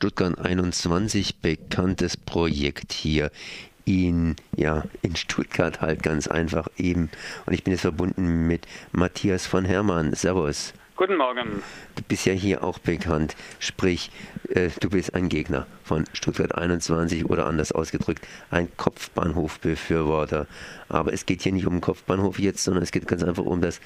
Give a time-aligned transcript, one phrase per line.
[0.00, 3.30] Stuttgart 21 bekanntes Projekt hier
[3.84, 7.10] in, ja, in Stuttgart halt ganz einfach eben.
[7.44, 10.14] Und ich bin jetzt verbunden mit Matthias von Hermann.
[10.14, 10.72] Servus.
[10.96, 11.62] Guten Morgen.
[11.96, 14.10] Du bist ja hier auch bekannt, sprich,
[14.48, 20.46] äh, du bist ein Gegner von Stuttgart 21 oder anders ausgedrückt, ein Kopfbahnhofbefürworter.
[20.88, 23.60] Aber es geht hier nicht um den Kopfbahnhof jetzt, sondern es geht ganz einfach um
[23.60, 23.82] das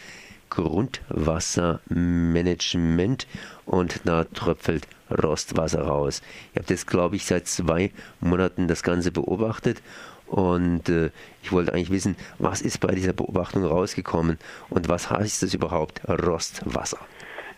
[0.51, 3.27] Grundwassermanagement
[3.67, 4.87] und da tröpfelt
[5.23, 6.23] Rostwasser raus.
[6.53, 9.83] Ich habe das, glaube ich, seit zwei Monaten das Ganze beobachtet
[10.27, 11.11] und äh,
[11.43, 14.39] ich wollte eigentlich wissen, was ist bei dieser Beobachtung rausgekommen
[14.71, 16.99] und was heißt das überhaupt, Rostwasser?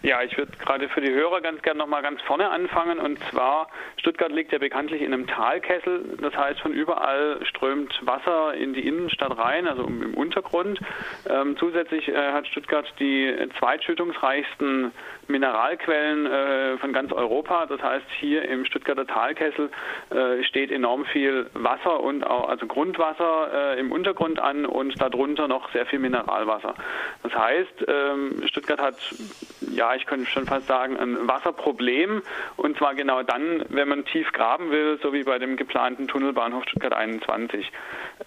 [0.02, 2.98] Ja, ich würde gerade für die Hörer ganz gerne nochmal ganz vorne anfangen.
[2.98, 6.16] Und zwar, Stuttgart liegt ja bekanntlich in einem Talkessel.
[6.20, 10.78] Das heißt, von überall strömt Wasser in die Innenstadt rein, also im Untergrund.
[11.28, 14.92] Ähm, zusätzlich äh, hat Stuttgart die zweitschüttungsreichsten
[15.28, 17.66] Mineralquellen äh, von ganz Europa.
[17.66, 19.70] Das heißt, hier im Stuttgarter Talkessel
[20.10, 25.48] äh, steht enorm viel Wasser und auch also Grundwasser äh, im Untergrund an und darunter
[25.48, 26.74] noch sehr viel Mineralwasser.
[27.22, 28.96] Das heißt, ähm, Stuttgart hat
[29.72, 32.22] ja, ich könnte schon fast sagen, ein Wasserproblem.
[32.56, 36.64] Und zwar genau dann, wenn man tief graben will, so wie bei dem geplanten Tunnelbahnhof
[36.64, 37.70] Stuttgart 21.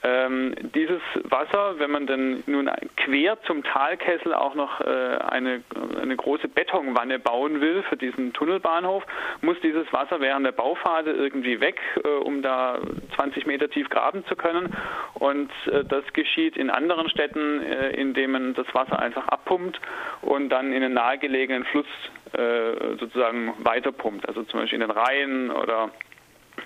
[0.03, 5.63] Ähm, dieses Wasser, wenn man dann nun quer zum Talkessel auch noch äh, eine,
[6.02, 9.03] eine große Betonwanne bauen will für diesen Tunnelbahnhof,
[9.41, 12.80] muss dieses Wasser während der Bauphase irgendwie weg, äh, um da
[13.15, 14.75] 20 Meter tief graben zu können.
[15.15, 19.81] Und äh, das geschieht in anderen Städten, äh, indem man das Wasser einfach abpumpt
[20.21, 21.86] und dann in den nahegelegenen Fluss
[22.33, 24.28] äh, sozusagen weiterpumpt.
[24.28, 25.89] Also zum Beispiel in den Rhein oder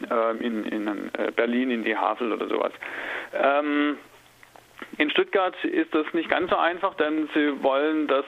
[0.10, 2.74] ähm, in, in äh, Berlin in die Havel oder sowas.
[3.34, 3.98] Ähm,
[4.98, 8.26] in Stuttgart ist das nicht ganz so einfach, denn sie wollen das,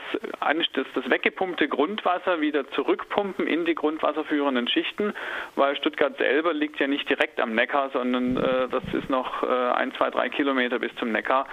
[0.73, 5.13] das, weggepumpte Grundwasser wieder zurückpumpen in die grundwasserführenden Schichten,
[5.55, 9.45] weil Stuttgart selber liegt ja nicht direkt am Neckar, sondern äh, das ist noch äh,
[9.45, 11.47] ein, zwei, drei Kilometer bis zum Neckar.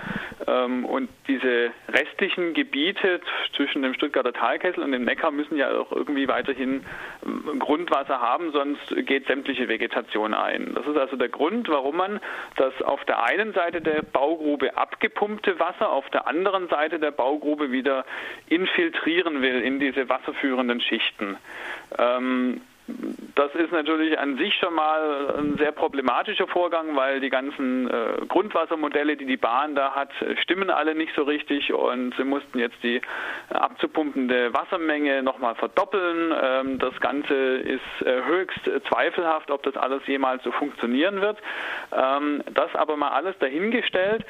[0.46, 3.20] Ähm, und diese restlichen Gebiete
[3.54, 6.84] zwischen dem Stuttgarter Talkessel und dem Neckar müssen ja auch irgendwie weiterhin
[7.24, 10.72] ähm, Grundwasser haben, sonst geht sämtliche Vegetation ein.
[10.74, 12.20] Das ist also der Grund, warum man
[12.56, 17.10] das auf der einen Seite der Baugrube ab abgepumpte Wasser auf der anderen Seite der
[17.10, 18.04] Baugrube wieder
[18.48, 21.36] infiltrieren will in diese wasserführenden Schichten.
[21.98, 22.60] Ähm,
[23.34, 28.26] das ist natürlich an sich schon mal ein sehr problematischer Vorgang, weil die ganzen äh,
[28.28, 30.10] Grundwassermodelle, die die Bahn da hat,
[30.42, 33.00] stimmen alle nicht so richtig und sie mussten jetzt die
[33.50, 36.34] abzupumpende Wassermenge nochmal verdoppeln.
[36.42, 41.38] Ähm, das Ganze ist äh, höchst zweifelhaft, ob das alles jemals so funktionieren wird.
[41.92, 44.24] Ähm, das aber mal alles dahingestellt.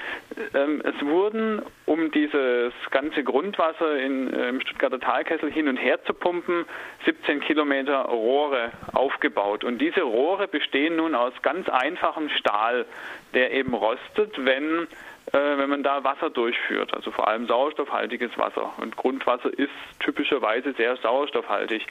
[0.55, 6.03] Ähm, es wurden, um dieses ganze Grundwasser in, äh, im Stuttgarter Talkessel hin und her
[6.05, 6.65] zu pumpen,
[7.05, 9.65] 17 Kilometer Rohre Rohre aufgebaut.
[9.65, 12.87] Und diese Rohre bestehen nun aus ganz einfachem Stahl,
[13.35, 14.87] der eben rostet, wenn
[15.33, 18.73] äh, wenn man da Wasser durchführt, also vor allem sauerstoffhaltiges Wasser.
[18.79, 19.71] Und Grundwasser ist
[20.01, 21.87] typischerweise sehr sauerstoffhaltig.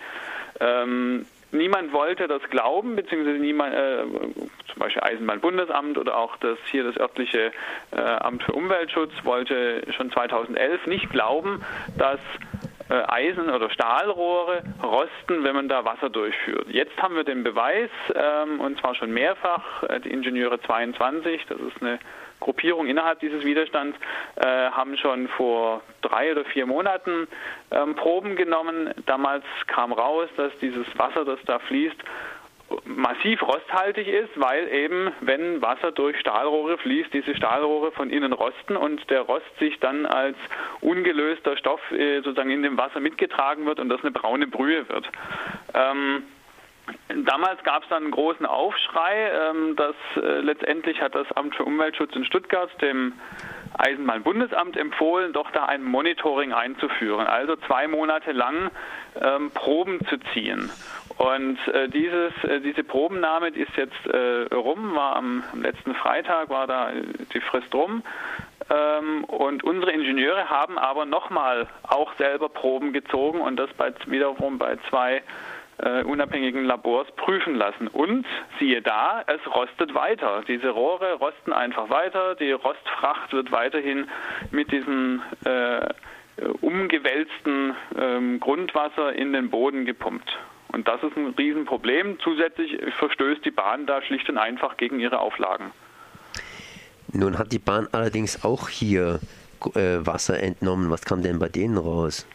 [0.60, 6.84] Ähm, niemand wollte das glauben, beziehungsweise niemand, äh, zum Beispiel Eisenbahnbundesamt oder auch das hier
[6.84, 7.52] das örtliche
[7.92, 11.64] äh, Amt für Umweltschutz wollte schon 2011 nicht glauben,
[11.98, 12.20] dass
[13.08, 16.68] Eisen- oder Stahlrohre rosten, wenn man da Wasser durchführt.
[16.70, 21.60] Jetzt haben wir den Beweis, ähm, und zwar schon mehrfach, äh, die Ingenieure 22, das
[21.60, 22.00] ist eine
[22.40, 23.98] Gruppierung innerhalb dieses Widerstands,
[24.36, 27.28] äh, haben schon vor drei oder vier Monaten
[27.72, 28.94] ähm, Proben genommen.
[29.06, 31.98] Damals kam raus, dass dieses Wasser, das da fließt,
[32.86, 38.76] massiv rosthaltig ist, weil eben, wenn Wasser durch Stahlrohre fließt, diese Stahlrohre von innen rosten
[38.76, 40.38] und der Rost sich dann als
[40.82, 45.10] ungelöster Stoff äh, sozusagen in dem Wasser mitgetragen wird und das eine braune Brühe wird.
[45.74, 46.24] Ähm,
[47.08, 51.64] Damals gab es dann einen großen Aufschrei, ähm, dass äh, letztendlich hat das Amt für
[51.64, 53.14] Umweltschutz in Stuttgart dem
[53.78, 58.72] Eisenbahnbundesamt empfohlen, doch da ein Monitoring einzuführen, also zwei Monate lang
[59.22, 60.70] ähm, Proben zu ziehen.
[61.22, 65.94] Und äh, dieses, äh, diese Probennahme die ist jetzt äh, rum, war am, am, letzten
[65.94, 66.90] Freitag, war da
[67.32, 68.02] die Frist rum.
[68.72, 74.58] Ähm, und unsere Ingenieure haben aber nochmal auch selber Proben gezogen und das bei, wiederum
[74.58, 75.22] bei zwei
[75.78, 77.88] äh, unabhängigen Labors prüfen lassen.
[77.88, 78.26] Und
[78.58, 80.42] siehe da, es rostet weiter.
[80.48, 82.34] Diese Rohre rosten einfach weiter.
[82.34, 84.10] Die Rostfracht wird weiterhin
[84.50, 85.88] mit diesem äh,
[86.62, 90.36] umgewälzten ähm, Grundwasser in den Boden gepumpt.
[90.72, 92.18] Und das ist ein Riesenproblem.
[92.24, 95.72] Zusätzlich verstößt die Bahn da schlicht und einfach gegen ihre Auflagen.
[97.14, 99.20] Nun hat die Bahn allerdings auch hier
[99.76, 100.90] äh, Wasser entnommen.
[100.90, 102.26] Was kam denn bei denen raus?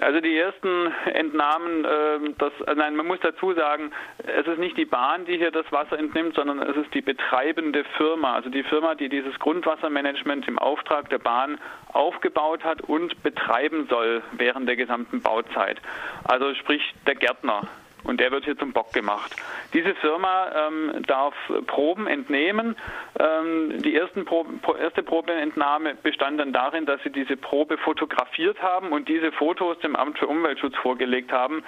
[0.00, 4.84] Also die ersten Entnahmen, äh, das, nein, man muss dazu sagen, es ist nicht die
[4.84, 8.94] Bahn, die hier das Wasser entnimmt, sondern es ist die betreibende Firma, also die Firma,
[8.94, 11.58] die dieses Grundwassermanagement im Auftrag der Bahn
[11.92, 15.80] aufgebaut hat und betreiben soll während der gesamten Bauzeit.
[16.24, 17.62] Also sprich der Gärtner
[18.06, 19.34] und der wird hier zum Bock gemacht.
[19.72, 21.34] Diese Firma ähm, darf
[21.66, 22.76] Proben entnehmen.
[23.18, 28.92] Ähm, die ersten Proben, erste Probenentnahme bestand dann darin, dass sie diese Probe fotografiert haben
[28.92, 31.64] und diese Fotos dem Amt für Umweltschutz vorgelegt haben.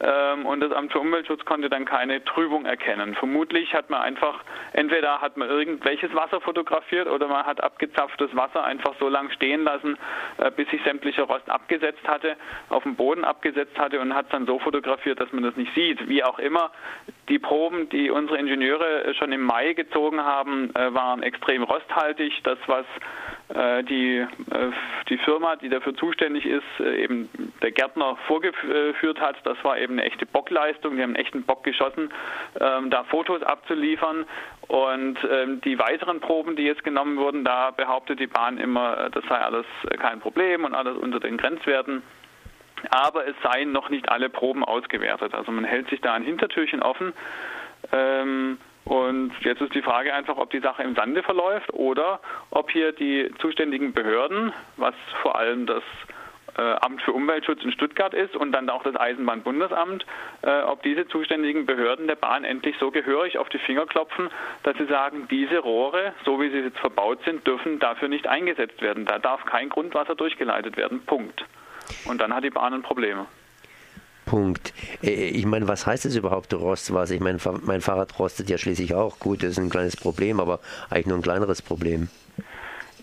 [0.00, 3.14] Ähm, und das Amt für Umweltschutz konnte dann keine Trübung erkennen.
[3.14, 4.40] Vermutlich hat man einfach,
[4.72, 9.64] entweder hat man irgendwelches Wasser fotografiert oder man hat abgezapftes Wasser einfach so lange stehen
[9.64, 9.96] lassen,
[10.38, 12.36] äh, bis sich sämtlicher Rost abgesetzt hatte,
[12.68, 15.74] auf dem Boden abgesetzt hatte und hat es dann so fotografiert, dass man das nicht
[15.74, 16.08] sieht.
[16.08, 16.70] Wie auch immer,
[17.28, 22.40] die Proben, die unsere Ingenieure schon im Mai gezogen haben, äh, waren extrem rosthaltig.
[22.44, 22.86] Das, was
[23.48, 24.26] die, äh,
[25.08, 27.28] die Firma, die dafür zuständig ist, eben
[27.62, 30.96] der Gärtner vorgeführt hat, das war eben eine echte Bockleistung.
[30.96, 32.10] Die haben einen echten Bock geschossen,
[32.60, 34.24] ähm, da Fotos abzuliefern.
[34.66, 39.24] Und ähm, die weiteren Proben, die jetzt genommen wurden, da behauptet die Bahn immer, das
[39.28, 39.66] sei alles
[40.00, 42.02] kein Problem und alles unter den Grenzwerten
[42.90, 45.34] aber es seien noch nicht alle Proben ausgewertet.
[45.34, 47.14] Also man hält sich da ein Hintertürchen offen.
[47.92, 52.70] Ähm, und jetzt ist die Frage einfach, ob die Sache im Sande verläuft oder ob
[52.70, 55.82] hier die zuständigen Behörden, was vor allem das
[56.56, 60.06] äh, Amt für Umweltschutz in Stuttgart ist und dann auch das Eisenbahnbundesamt,
[60.42, 64.30] äh, ob diese zuständigen Behörden der Bahn endlich so gehörig auf die Finger klopfen,
[64.62, 68.80] dass sie sagen, diese Rohre, so wie sie jetzt verbaut sind, dürfen dafür nicht eingesetzt
[68.82, 69.04] werden.
[69.04, 71.04] Da darf kein Grundwasser durchgeleitet werden.
[71.04, 71.44] Punkt.
[72.04, 73.26] Und dann hat die Bahn ein Problem.
[74.26, 74.74] Punkt.
[75.02, 77.14] Äh, ich meine, was heißt es überhaupt, Rostwasser?
[77.14, 79.18] Ich meine, mein Fahrrad rostet ja schließlich auch.
[79.18, 82.08] Gut, das ist ein kleines Problem, aber eigentlich nur ein kleineres Problem.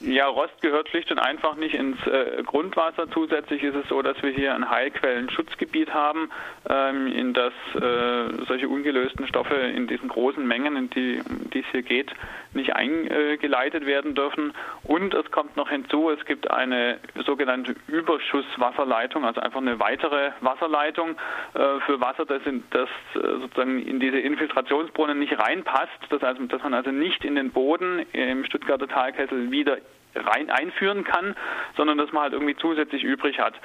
[0.06, 3.10] Ja, Rost gehört schlicht und einfach nicht ins äh, Grundwasser.
[3.12, 6.30] Zusätzlich ist es so, dass wir hier ein Heilquellenschutzgebiet haben,
[6.70, 11.60] ähm, in das äh, solche ungelösten Stoffe in diesen großen Mengen, in die, um die
[11.62, 12.12] es hier geht,
[12.56, 14.54] nicht eingeleitet werden dürfen.
[14.84, 21.16] Und es kommt noch hinzu, es gibt eine sogenannte Überschusswasserleitung, also einfach eine weitere Wasserleitung
[21.54, 26.40] äh, für Wasser, das, in, das äh, sozusagen in diese Infiltrationsbrunnen nicht reinpasst, das heißt,
[26.50, 29.78] dass man also nicht in den Boden im Stuttgarter Talkessel wieder
[30.16, 31.36] rein einführen kann,
[31.76, 33.56] sondern dass man halt irgendwie zusätzlich übrig hat.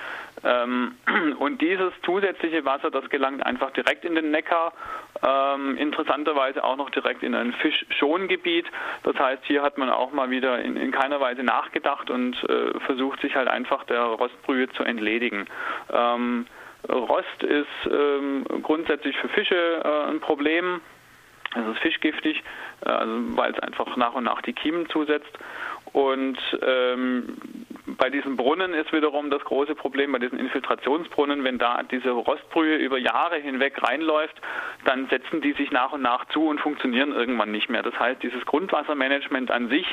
[0.44, 0.96] Ähm,
[1.38, 4.72] und dieses zusätzliche Wasser, das gelangt einfach direkt in den Neckar,
[5.26, 8.66] ähm, interessanterweise auch noch direkt in ein Fischschongebiet.
[9.02, 12.78] Das heißt, hier hat man auch mal wieder in, in keiner Weise nachgedacht und äh,
[12.80, 15.46] versucht sich halt einfach der Rostbrühe zu entledigen.
[15.92, 16.46] Ähm,
[16.88, 20.80] Rost ist grundsätzlich für Fische äh, ein Problem.
[21.54, 22.42] Es ist fischgiftig,
[22.84, 25.30] äh, also weil es einfach nach und nach die Kiemen zusetzt.
[25.93, 27.57] Und ähm,
[27.96, 32.76] bei diesen Brunnen ist wiederum das große Problem, bei diesen Infiltrationsbrunnen, wenn da diese Rostbrühe
[32.76, 34.35] über Jahre hinweg reinläuft,
[34.85, 37.82] dann setzen die sich nach und nach zu und funktionieren irgendwann nicht mehr.
[37.82, 39.87] Das heißt, dieses Grundwassermanagement an sich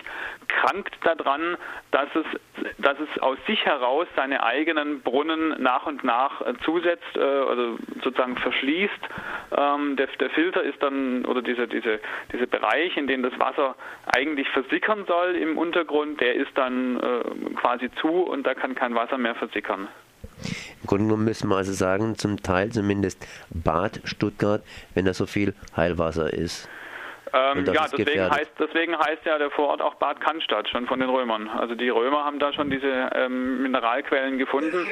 [0.47, 1.57] krankt daran,
[1.92, 2.25] dass es,
[2.77, 7.77] dass es aus sich heraus seine eigenen Brunnen nach und nach äh, zusetzt, äh, also
[8.03, 8.91] sozusagen verschließt.
[9.57, 12.00] Ähm, der, der Filter ist dann, oder diese, diese,
[12.33, 13.75] diese Bereich, in dem das Wasser
[14.15, 18.95] eigentlich versickern soll im Untergrund, der ist dann äh, quasi zu und da kann kein
[18.95, 19.87] Wasser mehr versickern.
[20.81, 25.25] Im Grunde genommen müssen wir also sagen, zum Teil zumindest Bad Stuttgart, wenn da so
[25.25, 26.69] viel Heilwasser ist.
[27.35, 31.10] Ähm, ja, deswegen heißt, deswegen heißt ja der Vorort auch Bad Cannstatt, schon von den
[31.10, 31.50] Römern.
[31.50, 34.88] Also die Römer haben da schon diese ähm, Mineralquellen gefunden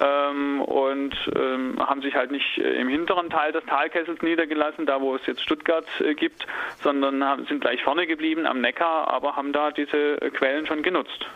[0.00, 5.00] ähm, und ähm, haben sich halt nicht äh, im hinteren Teil des Talkessels niedergelassen, da
[5.00, 6.46] wo es jetzt Stuttgart äh, gibt,
[6.82, 10.82] sondern haben, sind gleich vorne geblieben am Neckar, aber haben da diese äh, Quellen schon
[10.82, 11.26] genutzt.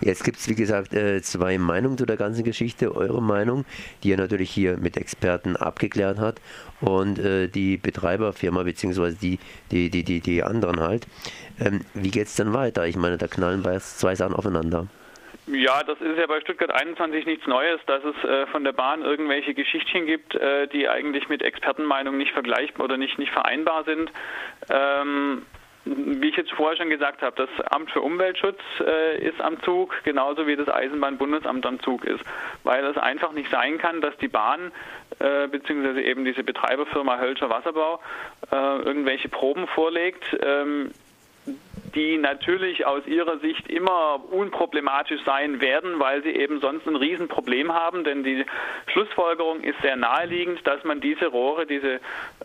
[0.00, 2.94] Jetzt gibt es, wie gesagt, äh, zwei Meinungen zu der ganzen Geschichte.
[2.94, 3.64] Eure Meinung,
[4.02, 6.40] die ihr natürlich hier mit Experten abgeklärt hat,
[6.80, 9.38] und äh, die Betreiberfirma, beziehungsweise die,
[9.70, 11.06] die, die, die, die anderen halt.
[11.58, 12.86] Ähm, wie geht es dann weiter?
[12.86, 14.86] Ich meine, da knallen zwei Sachen aufeinander.
[15.46, 19.02] Ja, das ist ja bei Stuttgart 21 nichts Neues, dass es äh, von der Bahn
[19.02, 24.10] irgendwelche Geschichtchen gibt, äh, die eigentlich mit Expertenmeinung nicht vergleichbar oder nicht, nicht vereinbar sind.
[24.68, 25.42] Ähm,
[25.86, 29.94] wie ich jetzt vorher schon gesagt habe, das Amt für Umweltschutz äh, ist am Zug,
[30.02, 32.24] genauso wie das Eisenbahnbundesamt am Zug ist,
[32.64, 34.72] weil es einfach nicht sein kann, dass die Bahn
[35.20, 38.00] äh, beziehungsweise eben diese Betreiberfirma Hölscher Wasserbau
[38.50, 40.36] äh, irgendwelche Proben vorlegt.
[40.42, 40.90] Ähm,
[41.94, 47.72] die natürlich aus ihrer Sicht immer unproblematisch sein werden, weil sie eben sonst ein Riesenproblem
[47.72, 48.44] haben, denn die
[48.88, 52.00] Schlussfolgerung ist sehr naheliegend, dass man diese Rohre, diese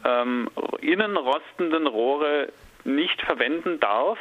[0.06, 2.50] ähm, innenrostenden Rohre
[2.84, 4.18] nicht verwenden darf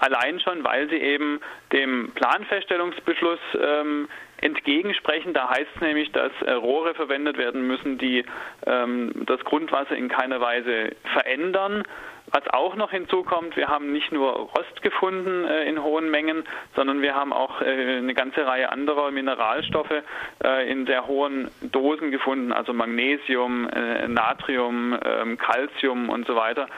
[0.00, 1.40] allein schon, weil sie eben
[1.72, 4.08] dem Planfeststellungsbeschluss ähm,
[4.40, 5.34] entgegensprechen.
[5.34, 8.24] Da heißt es nämlich, dass äh, Rohre verwendet werden müssen, die
[8.66, 11.84] ähm, das Grundwasser in keiner Weise verändern.
[12.32, 16.44] Was auch noch hinzukommt, wir haben nicht nur Rost gefunden äh, in hohen Mengen,
[16.76, 20.02] sondern wir haben auch äh, eine ganze Reihe anderer Mineralstoffe
[20.44, 26.68] äh, in sehr hohen Dosen gefunden, also Magnesium, äh, Natrium, ähm, Calcium und so weiter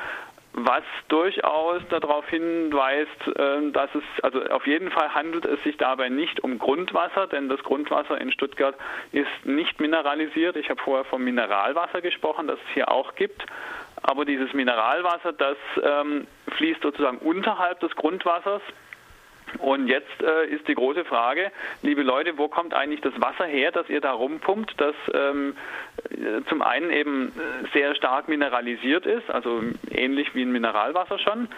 [0.54, 6.08] was durchaus darauf hinweist, ähm, dass es, also auf jeden Fall handelt es sich dabei
[6.08, 8.76] nicht um Grundwasser, denn das Grundwasser in Stuttgart
[9.12, 10.56] ist nicht mineralisiert.
[10.56, 13.46] Ich habe vorher vom Mineralwasser gesprochen, das es hier auch gibt.
[14.02, 18.62] Aber dieses Mineralwasser, das ähm, fließt sozusagen unterhalb des Grundwassers
[19.58, 21.50] und jetzt äh, ist die große Frage,
[21.82, 25.56] liebe Leute, wo kommt eigentlich das Wasser her, das ihr da rumpumpt, das ähm,
[26.10, 27.32] äh, zum einen eben
[27.72, 31.48] sehr stark mineralisiert ist, also ähnlich wie ein Mineralwasser schon,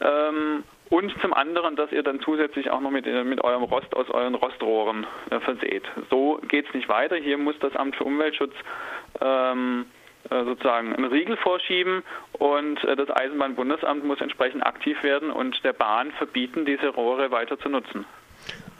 [0.00, 3.94] ähm, und zum anderen, dass ihr dann zusätzlich auch noch mit, äh, mit eurem Rost
[3.94, 5.84] aus euren Rostrohren äh, verseht.
[6.10, 7.14] So geht es nicht weiter.
[7.16, 8.52] Hier muss das Amt für Umweltschutz
[9.20, 15.62] ähm, äh, sozusagen einen Riegel vorschieben und äh, das Eisenbahnbundesamt muss entsprechend aktiv werden und
[15.64, 18.04] der Bahn verbieten, diese Rohre weiter zu nutzen.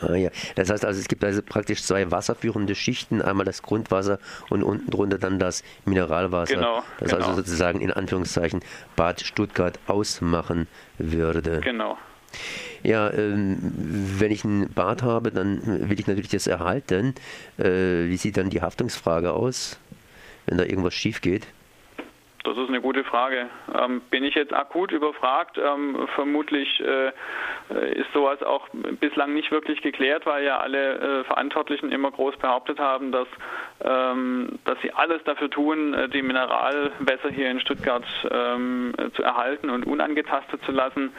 [0.00, 0.30] Ah, ja.
[0.54, 4.18] Das heißt also, es gibt also praktisch zwei wasserführende Schichten, einmal das Grundwasser
[4.48, 7.26] und unten drunter dann das Mineralwasser, genau, das genau.
[7.26, 8.60] also sozusagen in Anführungszeichen
[8.96, 10.68] Bad Stuttgart ausmachen
[10.98, 11.60] würde.
[11.60, 11.98] Genau.
[12.82, 13.58] Ja, ähm,
[14.18, 17.14] wenn ich ein Bad habe, dann will ich natürlich das erhalten.
[17.58, 19.78] Äh, wie sieht dann die Haftungsfrage aus?
[20.46, 21.46] Wenn da irgendwas schief geht?
[22.44, 23.50] Das ist eine gute Frage.
[23.78, 25.58] Ähm, bin ich jetzt akut überfragt?
[25.58, 27.12] Ähm, vermutlich äh,
[27.92, 28.66] ist sowas auch
[28.98, 33.28] bislang nicht wirklich geklärt, weil ja alle äh, Verantwortlichen immer groß behauptet haben, dass,
[33.82, 39.68] ähm, dass sie alles dafür tun, äh, die Mineralwässer hier in Stuttgart ähm, zu erhalten
[39.68, 41.12] und unangetastet zu lassen.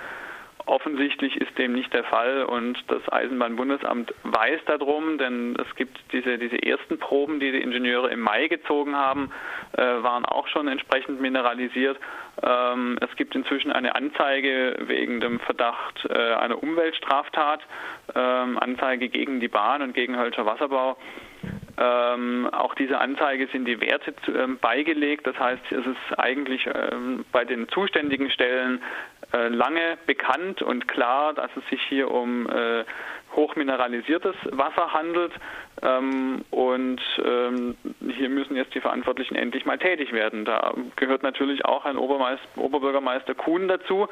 [0.72, 6.38] Offensichtlich ist dem nicht der Fall und das Eisenbahnbundesamt weiß darum, denn es gibt diese,
[6.38, 9.34] diese ersten Proben, die die Ingenieure im Mai gezogen haben,
[9.74, 12.00] äh, waren auch schon entsprechend mineralisiert.
[12.42, 17.60] Ähm, es gibt inzwischen eine Anzeige wegen dem Verdacht äh, einer Umweltstraftat,
[18.16, 20.96] ähm, Anzeige gegen die Bahn und gegen Hölscher Wasserbau.
[21.78, 25.26] Ähm, auch diese Anzeige sind die Werte zu, ähm, beigelegt.
[25.26, 28.82] Das heißt, es ist eigentlich ähm, bei den zuständigen Stellen
[29.34, 32.84] äh, lange bekannt und klar, dass es sich hier um äh,
[33.36, 35.32] hochmineralisiertes Wasser handelt.
[35.82, 37.78] Ähm, und ähm,
[38.16, 40.46] hier müssen jetzt die Verantwortlichen endlich mal tätig werden.
[40.46, 44.08] Da gehört natürlich auch ein Oberbürgermeister Kuhn dazu,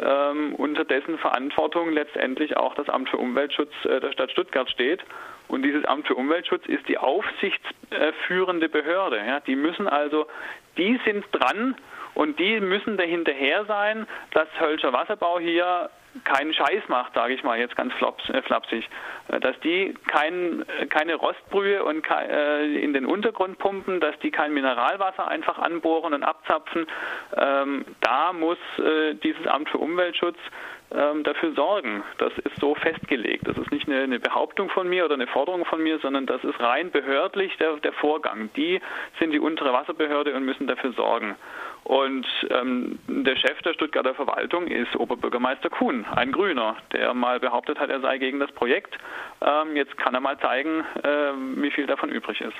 [0.00, 5.00] ähm, unter dessen Verantwortung letztendlich auch das Amt für Umweltschutz äh, der Stadt Stuttgart steht.
[5.48, 9.18] Und dieses Amt für Umweltschutz ist die aufsichtsführende Behörde.
[9.18, 9.40] Ja.
[9.40, 10.26] Die müssen also,
[10.78, 11.76] die sind dran
[12.14, 15.90] und die müssen dahinterher sein, dass Hölscher Wasserbau hier
[16.24, 18.88] keinen Scheiß macht, sage ich mal jetzt ganz äh, flapsig,
[19.28, 22.06] äh, dass die kein, äh, keine Rostbrühe und
[22.62, 26.86] in den Untergrund pumpen, dass die kein Mineralwasser einfach anbohren und abzapfen.
[27.36, 28.58] Ähm, da muss
[29.22, 30.36] dieses Amt für Umweltschutz
[30.94, 32.02] ähm, dafür sorgen.
[32.18, 33.46] Das ist so festgelegt.
[33.46, 36.42] Das ist nicht eine, eine, Behauptung von mir oder eine Forderung von mir, sondern das
[36.44, 38.50] ist rein behördlich der, der Vorgang.
[38.56, 38.80] Die
[39.18, 41.36] sind die untere Wasserbehörde und müssen dafür sorgen.
[41.84, 47.78] Und ähm, der Chef der Stuttgarter Verwaltung ist Oberbürgermeister Kuhn, ein Grüner, der mal behauptet
[47.78, 48.96] hat, er sei gegen das Projekt.
[49.40, 52.54] Ähm, jetzt kann er mal zeigen, äh, wie viel davon übrig ist.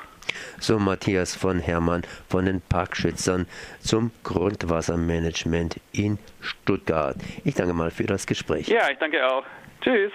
[0.58, 3.46] So Matthias von Hermann von den Parkschützern
[3.78, 7.16] zum Grundwassermanagement in Stuttgart.
[7.44, 8.66] Ich danke mal für das Gespräch.
[8.68, 9.44] Ja, ich danke auch.
[9.82, 10.12] Tschüss.